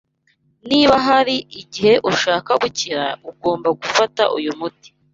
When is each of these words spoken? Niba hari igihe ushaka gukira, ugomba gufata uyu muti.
Niba 0.69 0.95
hari 1.07 1.35
igihe 1.61 1.93
ushaka 2.11 2.51
gukira, 2.61 3.05
ugomba 3.29 3.69
gufata 3.79 4.23
uyu 4.37 4.51
muti. 4.59 4.89